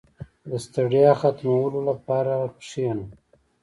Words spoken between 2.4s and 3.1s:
کښېنه.